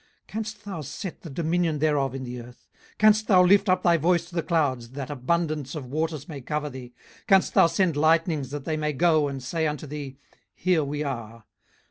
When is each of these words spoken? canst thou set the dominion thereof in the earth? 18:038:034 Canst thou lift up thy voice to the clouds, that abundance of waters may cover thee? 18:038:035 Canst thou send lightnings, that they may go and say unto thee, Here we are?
canst 0.25 0.65
thou 0.65 0.81
set 0.81 1.21
the 1.21 1.29
dominion 1.29 1.77
thereof 1.77 2.15
in 2.15 2.23
the 2.23 2.41
earth? 2.41 2.67
18:038:034 2.93 2.97
Canst 2.97 3.27
thou 3.27 3.43
lift 3.45 3.69
up 3.69 3.83
thy 3.83 3.97
voice 3.97 4.25
to 4.27 4.33
the 4.33 4.41
clouds, 4.41 4.89
that 4.93 5.11
abundance 5.11 5.75
of 5.75 5.85
waters 5.85 6.27
may 6.27 6.41
cover 6.41 6.71
thee? 6.71 6.95
18:038:035 7.25 7.27
Canst 7.27 7.53
thou 7.53 7.67
send 7.67 7.95
lightnings, 7.95 8.49
that 8.49 8.65
they 8.65 8.77
may 8.77 8.93
go 8.93 9.27
and 9.27 9.43
say 9.43 9.67
unto 9.67 9.85
thee, 9.85 10.17
Here 10.55 10.83
we 10.83 11.03
are? 11.03 11.43